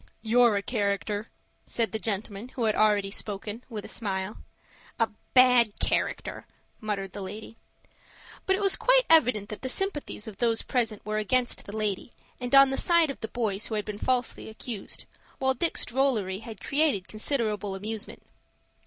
"You're 0.23 0.55
a 0.55 0.63
character," 0.63 1.27
said 1.63 1.91
the 1.91 1.99
gentleman 1.99 2.47
who 2.49 2.63
had 2.63 2.73
already 2.73 3.11
spoken, 3.11 3.63
with 3.69 3.85
a 3.85 3.87
smile. 3.87 4.37
"A 4.99 5.09
bad 5.35 5.79
character!" 5.79 6.47
muttered 6.79 7.13
the 7.13 7.21
lady. 7.21 7.55
But 8.47 8.55
it 8.55 8.63
was 8.63 8.75
quite 8.75 9.03
evident 9.11 9.49
that 9.49 9.61
the 9.61 9.69
sympathies 9.69 10.27
of 10.27 10.37
those 10.37 10.63
present 10.63 11.05
were 11.05 11.19
against 11.19 11.65
the 11.67 11.77
lady, 11.77 12.11
and 12.39 12.55
on 12.55 12.71
the 12.71 12.77
side 12.77 13.11
of 13.11 13.19
the 13.19 13.27
boys 13.27 13.67
who 13.67 13.75
had 13.75 13.85
been 13.85 13.99
falsely 13.99 14.49
accused, 14.49 15.05
while 15.37 15.53
Dick's 15.53 15.85
drollery 15.85 16.39
had 16.39 16.59
created 16.61 17.07
considerable 17.07 17.75
amusement. 17.75 18.23